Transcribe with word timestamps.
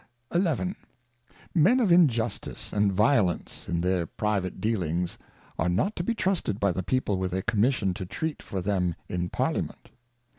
XI. 0.33 0.73
Men 1.53 1.79
of 1.79 1.91
Injustice 1.91 2.73
and 2.73 2.91
Violence, 2.91 3.69
in 3.69 3.81
their 3.81 4.07
private 4.07 4.59
Dealings, 4.59 5.19
are 5.59 5.69
not 5.69 5.95
to 5.95 6.03
be 6.03 6.15
trusted 6.15 6.59
by 6.59 6.71
the 6.71 6.81
People 6.81 7.17
with 7.19 7.35
a 7.35 7.43
Commission 7.43 7.93
to 7.93 8.07
treat 8.07 8.41
for 8.41 8.61
them 8.63 8.95
in 9.07 9.29
Parliament. 9.29 9.91